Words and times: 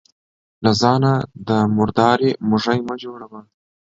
له 0.63 0.71
ځانه 0.81 1.11
د 1.47 1.49
مرداري 1.77 2.31
موږى 2.49 2.77
مه 2.87 2.95
جوړوه. 3.03 3.39